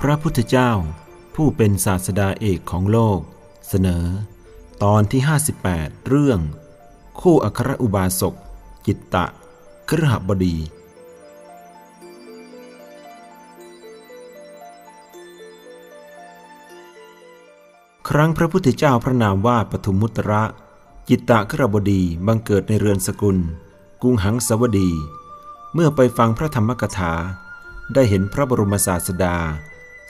[0.00, 0.70] พระพุทธเจ้า
[1.34, 3.20] ผู้เป็นศาสดาเอกของโลก
[3.68, 4.04] เสนอ
[4.82, 5.20] ตอนที่
[5.64, 6.40] 58 เรื่อง
[7.20, 8.34] คู่อัครอุบาสก
[8.86, 9.24] จิตตะ
[9.88, 10.56] ครหบดี
[18.08, 20.42] ครั้งพระพุทธเจ้าพระนามว่าปฐุมมุตระ
[21.08, 23.38] จิตตะครบดีบังเกิดในเรือนสกุล
[24.02, 24.90] กุงหังสวดี
[25.74, 27.12] เมื่อไปฟังพระธรรมกถา
[27.94, 29.36] ได้เห็นพระบรมศาสดา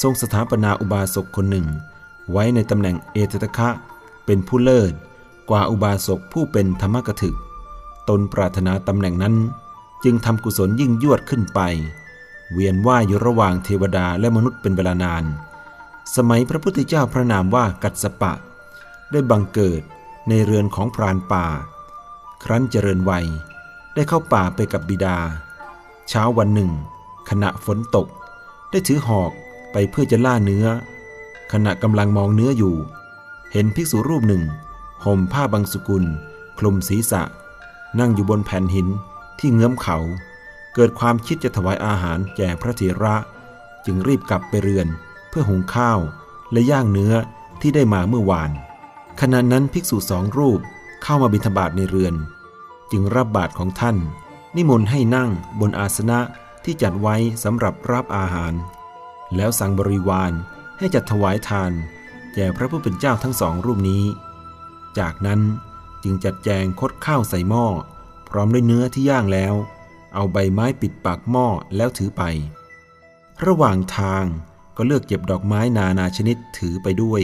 [0.00, 1.66] ทรงสถาปนาอุบาสกคนหนึ่ง
[2.30, 3.68] ไว้ในตำแหน่งเอตตะคะ
[4.26, 4.92] เป็นผู้เลิศ
[5.50, 7.36] กว่าอุบาสกผู้เป็นธรรมกถึก
[8.08, 9.34] ตนปรารถนาตำแหน่งนั้น
[10.04, 11.60] จึงทำกุศลยิ่งยวดขึ้นไป
[12.52, 15.24] เวียนว่ายอยู่ระหว่างเทวดาและมนุษย์เป็นเวลานาน
[16.16, 18.32] สมัยพระพุทธเจ้าพระนามว่ากัสสปะ
[19.12, 19.82] ได้บังเกิด
[20.28, 21.46] ในเรือนของพรานป่า
[22.44, 23.26] ครั้นเจริญวัย
[23.94, 25.18] ได้เข้าป่าไปกับบิดา
[26.08, 26.70] เช้าวันหนึ่ง
[27.30, 28.06] ขณะฝนตก
[28.70, 29.32] ได้ถือหอก
[29.72, 30.66] ไปเพื่อจะล่าเนื้อ
[31.52, 32.76] ขณะกำลังมองเนื้ออยู่
[33.52, 34.42] เห็นภิกษุรูปหนึ่ง
[35.04, 36.04] ห่มผ้าบางสุกุล
[36.58, 37.22] คลุมศีรษะ
[37.98, 38.88] นั่งอยู่บนแผ่นหิน
[39.38, 39.98] ที่เงื้อมเขา
[40.74, 43.16] เกิดความคิดจะถวายอาหารแก่พระเถระ
[43.84, 44.86] จึงรีบกลับไปเรือน
[45.28, 45.98] เพื่อหุงข้าว
[46.52, 47.14] และย่างเนื้อ
[47.60, 48.50] ที่ได้มาเมื่อวาน
[49.20, 50.60] ขณะนั้นภิกษุสองรูป
[51.02, 52.14] เข้ามาบิณฑบาตในเรือน
[52.90, 53.96] จึงรับบาตรของท่าน
[54.56, 56.20] นิมนต์ให้นั่งบนอาสนะ
[56.64, 58.52] ที่จัดไว้สำหรับรับอาหาร
[59.36, 60.32] แล้วสั่งบริวาร
[60.78, 61.72] ให้จัดถวายทาน
[62.34, 64.04] แก่พระผู้เป็นเจ้าทั้งสองรูปนี้
[64.98, 65.40] จากนั้น
[66.02, 67.66] จึงจัดแจงคดข้าวใส่หม้อ
[68.28, 69.54] พร้อมด้วยเนื้อที่ย่างแล้ว
[70.14, 72.22] เอาใบไม้ปิดปากหม้อแล้วถือไป
[73.46, 74.24] ระหว่างทาง
[74.76, 77.22] ก็เลือกเก็บดอกไม้นานาชนิดถือไปด้วย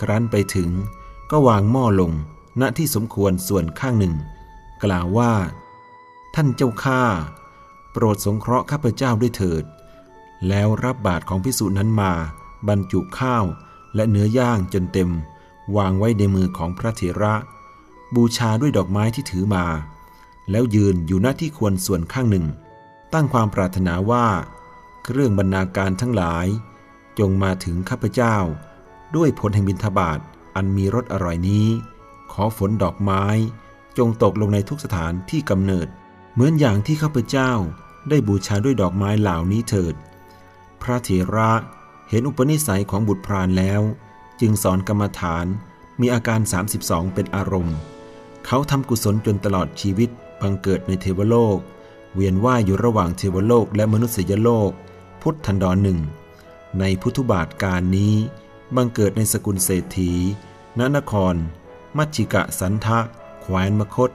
[0.00, 0.70] ครั้นไปถึง
[1.30, 2.12] ก็วางหม้อลง
[2.60, 4.14] ณที่สมควรส่วนข้างหนึ่ง
[4.84, 5.32] กล่าวว่า
[6.34, 7.02] ท่านเจ้าข้า
[7.92, 9.64] โปรดสงเคราะห์ข้าพเจ้าด้วยเถิด
[10.48, 12.12] แล้วรับบาตรของพิสุนั้นมา
[12.68, 13.44] บรรจุข้าว
[13.94, 15.10] และเนื้อย่างจนเต็ม
[15.76, 17.34] วางไว้ในมือของพระเถระ
[18.14, 19.64] บูชาด้วยดอกไม้ที่ถือมา
[20.50, 22.46] แล้วยืนอยู่หน้าที่ควรส่วนข้างหนึ่ง
[23.12, 24.26] ตั้งความปรารถนาว่า
[25.04, 26.46] เครื่องบรรณาการทั้งหลาย
[27.18, 28.36] จงมาถึงข้าพเจ้า
[29.16, 30.18] ด้วยผลแห่งบิณฑบาต
[30.56, 31.66] อันมีรสอร่อยนี้
[32.32, 33.24] ขอฝนดอกไม้
[33.98, 35.88] จงตกลงในทุกสถานที่กำเนิด
[36.32, 37.52] เหมือนอย่างที่ข้าพเจ้า
[38.08, 39.94] ได้บูชาด้วยดอกไม้เหล่านี้เถิด
[40.82, 41.52] พระเถระ
[42.08, 43.82] เห็นอุปนิสัยของบุตรพรานแล้ว
[44.40, 45.46] จึงสอนกรรมฐาน
[46.00, 46.40] มีอาการ
[46.78, 47.76] 32 เป็นอารมณ์
[48.46, 51.58] เขาทำกุศลจนตลอดชีวิตบังเกิดในเทวโลก
[52.14, 54.70] เวียนว่ายอยู่ระหว่างเทวโลกและมนุษยโลก
[55.22, 55.98] พุทธันดรหนึ่ง
[56.80, 58.14] ในพุทธบาทการนี้
[58.76, 60.12] บังเกิดในสกุลเศรษฐี
[60.78, 61.34] ณนคร
[61.96, 62.98] มัชชิกะสันทะ
[63.42, 64.10] แขวนมคต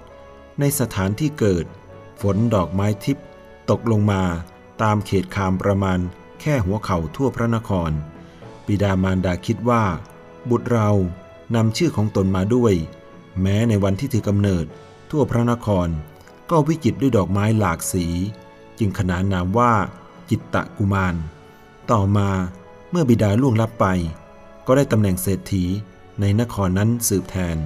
[0.59, 1.65] ในสถานที่เกิด
[2.21, 3.25] ฝนดอกไม้ทิพย์
[3.69, 4.21] ตกลงมา
[4.81, 5.99] ตามเขตคามประมาณ
[6.45, 7.91] แค่หัวเข่าทั่วพระนคร
[8.67, 9.83] บิดามารดาคิดว่า
[10.49, 10.89] บุตรเรา
[11.55, 12.73] นำชื่อของตนมาด้วย
[13.41, 14.65] แม้ในวันที่ถือกำเนิด
[15.11, 15.87] ทั่วพระนคร
[16.51, 18.05] ก็วิจิตด้วยดอกไม้หลากสี
[18.79, 19.73] จึงขนานนามว่า
[20.29, 21.15] จิตตะกุมาร
[21.91, 22.29] ต่อมา
[22.89, 23.85] เมื่อบิดาล่วงลับไป
[24.67, 25.63] ก็ได้ตำแหน่งเศรษฐี
[26.19, 27.57] ในนครนั้นสืบแทน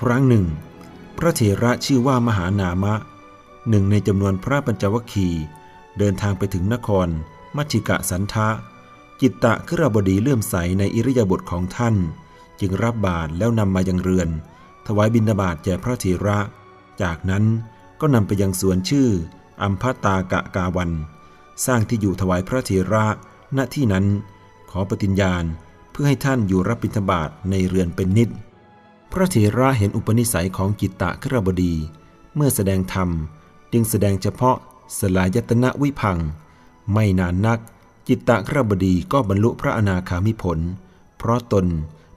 [0.00, 0.44] ครั้งหนึ่ง
[1.18, 2.94] พระเถระชื่อว่ามหานามะ
[3.68, 5.42] หนึ่งในจำนวนพระปัญจวัคคีย์
[5.98, 7.08] เดินทางไปถึงนคร
[7.56, 8.48] มัชิกะสันทะ
[9.20, 11.96] จิตตะขรบดีเลื่อมใสในอิริยาบถของท่าน
[12.60, 14.28] จึงรับบาตรแล้วนำมายังเรือน
[14.86, 16.38] ถวายบิณฑบาตแก่พระเถระ
[17.02, 17.44] จากนั้น
[18.00, 19.08] ก็นำไปยังสวนชื่อ
[19.62, 20.90] อัมพตากะกาวัน
[21.66, 23.06] สร้างที่อยู่ถวายพระเถระ
[23.56, 24.06] ณที่นั้น
[24.70, 25.44] ขอปฏิญญาณ
[25.90, 28.28] เพื่อให้ท่านอยู่รับบิณฑบาตในเรือนเป็นนิด
[29.12, 31.74] พระเถระเห็นอุปนิสัยของจิตตะขรบดี
[32.34, 33.08] เมื่อแสดงธรรม
[33.76, 34.56] จึงแสดงเฉพาะ
[34.98, 36.18] สลายตนะวิพัง
[36.92, 37.58] ไม่นานนัก
[38.08, 40.58] จิตตะขรบดีก็บรรลุพระอนาคามิผล
[41.18, 41.66] เพราะตน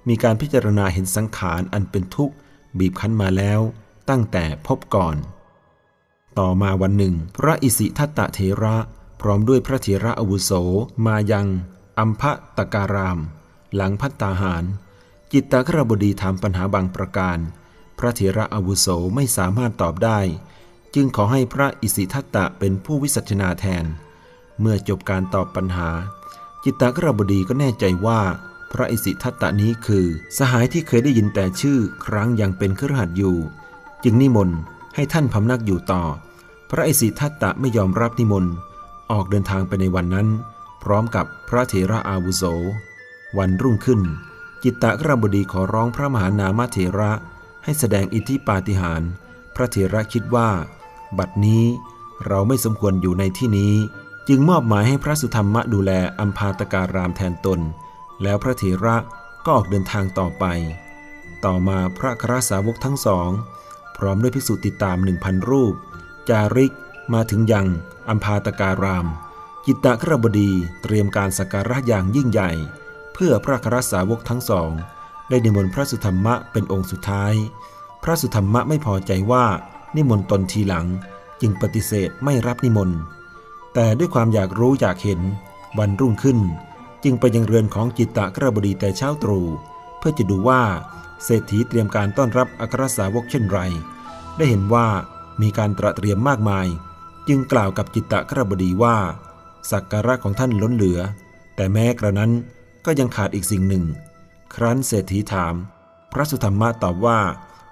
[0.08, 2.36] มีการพิจารณาเห็นสังขารอันเป็นทุกข์
[2.78, 3.60] บีบคั้นมาแล้ว
[4.10, 5.16] ตั้งแต่พบก่อน
[6.40, 8.76] ต่อมาวันหนึ่ง พระอิสิทัตตะเถระ
[9.22, 10.52] พร้อมด้วยพระเถระอาวุโส
[11.06, 11.48] มายัง
[12.00, 13.20] อัมพะตการาม
[13.76, 14.64] หลังพัตตาหาร
[15.32, 17.38] จิตตะขรบดีถามปัญหาบางประการ
[18.00, 20.20] พระเถระอาวุโสไม่สามารถตอบได้
[20.96, 23.86] จึงขอให้พระอิสิทัตตะเป็นผู้วิสัชนาแทน
[24.60, 25.90] เมื่อจบการตอบปัญหา
[26.64, 28.22] จิตตะขรบดีก็แน่ใจว่า
[28.72, 30.06] พระอิสิทัตตะนี้คือ
[30.38, 33.38] สหายที่เคยได้ยินแต่ชื่อครั้งยังเป็นเครือขัดอยู่
[34.04, 34.58] จึงนิมนต์
[34.96, 36.04] ให้ท่านพำนักอยู่ต่อ
[36.70, 38.54] พระอิสิทัตตะไม่ยอมรับนิมนต์
[39.12, 40.28] ออกเดินทางไปในวันนั้น
[40.84, 42.44] พร้อมกับพระเถระอาวุโส
[43.38, 44.02] วันรุ่งขึ้น
[44.64, 47.12] จิตตะกรบดีขอร้องพระมหานามาเถระ
[47.64, 49.10] ให้แสดงอิทธิปาฏิหาริย์
[49.56, 50.50] พระเถระคิดว่า
[51.18, 51.66] บัดนี้
[52.28, 53.74] เราไม่สมควรอยู่ในที่นี้
[54.28, 57.60] จึงมอบหมายให้พระสุธรรมะดูแลอัมพาตการามแทนตน
[58.24, 58.98] แล้วพระเถระ
[59.46, 60.46] ก็ออกเดินทางต่อไป
[61.46, 63.30] ต่อมาพระคราสาวกทั้งสอง
[63.98, 65.74] พร้อมด้วยภิกษุติดตามหนึ่งพันรูป
[66.30, 66.74] จาริก
[67.14, 67.68] มาถึงยัง
[68.10, 69.06] อัมพาตการาม
[69.66, 70.52] จิตตะครบดี
[70.82, 72.52] เตรียมการสักการะอย่างยิ่งใหญ่
[73.14, 74.72] เพื่อพระคราสาวกทั้งสอง
[75.30, 77.34] ได้นิมนต์พระสุธรรมะเป็นองค์สุดท้าย
[78.04, 79.46] พระสุธรรมะไม่พอใจว่า
[79.96, 80.86] นิมนต์ตนทีหลัง
[81.42, 83.00] จึงปฏิเสธไม่รับนิมนต์
[83.74, 85.22] แต่ด้วยความอยากรู้อยากเห็น
[85.80, 86.40] วันรุ่งขึ้น
[87.04, 89.46] จึงไปยังเรือนของจิตตะกระบดีแต่เช้าตรู่
[89.98, 90.62] เพื่อจะดูว่า
[91.24, 93.60] เศรษฐีเตรียมการต้อนรับอัครสาวกเช่นไร
[94.38, 94.88] ได้เห็นว่า
[95.42, 96.68] มีการตระเตรียมมากมาย
[97.28, 98.98] จึงกล่าวกับจิตตะกระบดีว่า
[99.72, 101.00] สักการะของท่านล้นเหลือ
[101.56, 102.32] แต่แม้กระนั้น
[102.86, 103.84] ก็ยังขาดอีกสิ่งหนึ่ง
[104.56, 105.54] ครั้นเศรษฐีถาม
[106.12, 107.20] พระสุธรรมะตอบว่า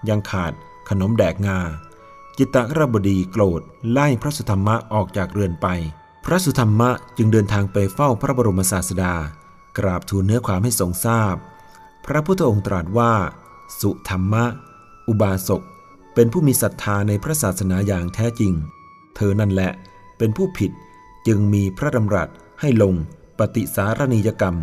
[0.10, 0.54] ยังขาด
[0.90, 1.60] ขนมแดกงา
[2.38, 3.62] จิตตะรบดีโกรธ
[3.92, 5.68] ไล่พระสุธรรมะออกจากเรือนไป
[6.26, 9.14] พระสุธรรมะจึงเดินทางไปเฝ้าพระบรมศาสดา
[9.78, 11.36] กราบทูลเนื้อความให้ทรงทราบ
[12.06, 13.14] พระพุทธองค์ตรัสว่า
[13.80, 14.46] สุธรรมะ
[15.08, 15.62] อุบาสก
[16.14, 18.54] เป็นผู้มีศรัทธาในพระศาสนาอย่างแท้จริง
[19.16, 19.72] เธอนั่นแหละ
[20.18, 20.72] เป็นผู้ผิด
[21.28, 22.30] จึงมีพระดำรัส
[22.62, 22.94] ให้ลง
[23.40, 24.56] ปฏิสารณียกรรม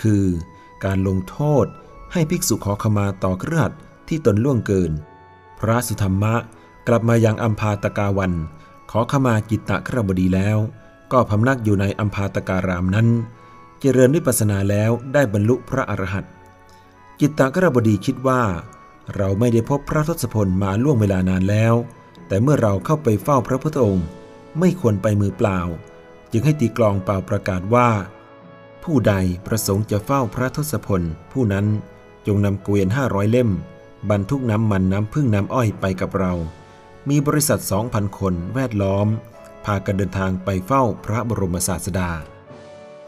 [0.00, 0.24] คือ
[0.84, 1.66] การลงโทษ
[2.12, 3.72] ให้ภิกษุขอขมาต่อเครือขัด
[4.08, 4.92] ที่ตนล่วงเกิน
[5.60, 6.34] พระสุธรรมะ
[6.88, 8.32] กลับมายังอัมพาตกาวัน
[8.90, 10.58] ขอขมากิตตะครบดีแล้ว
[11.12, 13.08] ก็พำนักอยู่ในอัมพาตการามนั้น
[13.80, 16.32] เจริญวิปัสนาแล้วได้บรรลุพระอรหันต์
[17.20, 18.42] กิตตะครบดีคิดว่า
[19.16, 21.74] เราไม่ได้พบพระทศพลมาล่วงเวลานานแล้ว
[22.28, 24.06] แต่เมื่อเราเข้าไปเฝ้าพระพุทธองค์
[24.58, 25.60] ไม่ควรไปมือเปล่า
[26.32, 27.88] จึงให้ตีกลองเป่าประกาศว่า
[28.84, 29.14] ผู้ใด
[29.46, 31.02] ประสงค์จะเฝ้าพระทศพล
[31.32, 31.66] ผู้นั้น
[32.26, 33.50] จงนำเกวียนห้าร้อยเล่ม
[34.10, 36.32] บรรทุกน้ำมันน้ำพึ่งน้ำอ้อยไปกับเรา
[37.10, 39.06] มีบริษัท 2,000 คนแวดล้อม
[39.64, 42.10] พากันเดินทางไปเฝ้าพระบรมศาสดา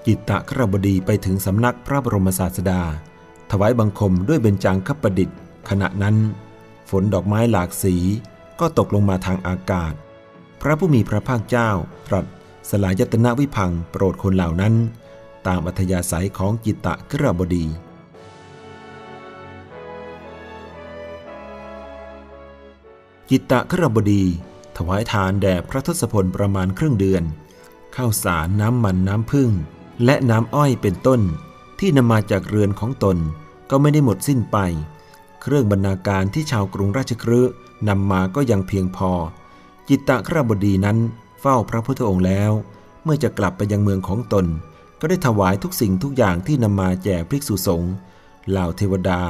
[0.06, 2.82] จิตตะครบดีไปถึงสำนักพระบรมศาสดา
[3.50, 6.16] ถวายบังคมด้วยเบญจังคประดิษฐ์ ขณะนั้น
[6.90, 7.94] ฝนดอกไม้หลากสี
[8.60, 9.92] ก็ตกลงมาทางอากาศ
[10.60, 11.70] พระผู้มีพระภาคเจ้า
[12.08, 12.24] ตรัส
[12.70, 14.74] สลายยตนาวิพังโปรดคนเหล่านั้น
[15.46, 17.64] ตามอัธยาศัยของจิตตะครบดี
[23.30, 24.25] จิตตะครบดี
[24.76, 27.22] ถวายทานแด่พระทศพลประมาณครึ่งเดือน
[27.96, 29.50] ข้าวสารน้ำมันน้ำพึ่ง
[30.04, 31.20] และน้ำอ้อยเป็นต้น
[31.78, 33.16] ที่นำมาจากเรือนของตน
[33.70, 34.56] ก็ไม่ได้หมดสิ้นไป
[35.42, 37.40] เครื่องบรรณาการที่ชาวกรุงราชครื
[37.88, 39.10] นำมาก็ยังเพียงพอ
[39.88, 40.98] จิตตะครบดีนั้น
[41.40, 42.52] เฝ้าพระพุทธองค์แล้ว
[43.04, 44.46] เมื่อจะกลับไปยังเมืองของตน
[45.00, 47.92] ก็ได้ถวายทุกสิ่งทุกอย่างที่นำมาแจกภิกษุสงฆ์
[48.48, 49.20] เหล่าเทวดา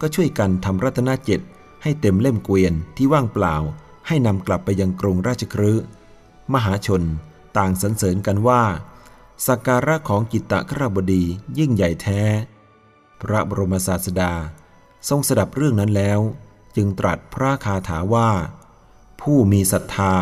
[0.00, 1.40] ก็ช่วยกันทำรัตนเจ็ด
[1.86, 3.56] ให้เต็มเล่มเกวียนที่ว่างเปล่า
[4.06, 5.72] ให้นำกลับไปยังกรุงราชครื
[6.54, 7.02] มหาชน
[7.56, 8.62] ต่างสรรเสริญกันว่า
[9.46, 11.24] สักการะของกิตตะครบดี
[11.58, 12.22] ยิ่งใหญ่แท้
[13.20, 14.32] พระบรมศาสดา
[15.08, 16.20] ทรงสดับเรื่องนั้นแล้ว
[16.76, 18.30] จึงตรัสพระคาถาว่า
[19.20, 20.14] ผู้มีศรัทธา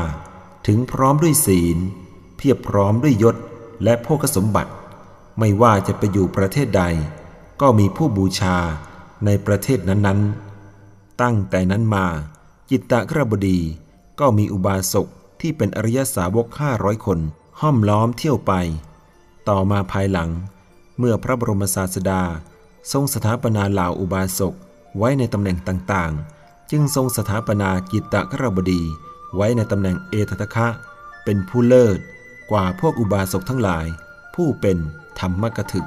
[0.66, 1.78] ถึงพร้อมด้วยศีล
[2.36, 3.36] เพียบพร้อมด้วยยศ
[3.84, 4.72] และโภคสมบัติ
[5.38, 6.82] ไม่ว่าจะไปอยู่ประเทศใด
[7.60, 8.56] ก็มีผู้บูชา
[9.24, 10.53] ในประเทศนั้นๆ
[11.22, 12.06] ตั้งแต่นั้นมา
[12.70, 13.58] จิตตะครบดี
[14.20, 15.06] ก็มีอุบาสก
[15.40, 17.18] ที่เป็นอริยสาวกห้าร้อยคน
[17.60, 18.52] ห้อมล้อมเที่ยวไป
[19.48, 20.30] ต่อมาภายหลัง
[20.98, 22.22] เมื่อพระบรมศาสดา
[22.92, 24.54] ทรงสถาปนาเหล่าอุบาสก
[24.98, 28.82] ไว้ในตำแหน่งต่างๆ จึงทรงสถาปนาจิตตะครบดี
[29.36, 30.68] ไว้ในตำแหน่งเอตทะคะ
[31.24, 31.98] เป็นผู้เลิศ
[32.50, 33.86] กว่าพวกอุบาสกทั้งหลาย
[34.34, 34.78] ผู้เป็น
[35.18, 35.86] ธรรมกถึก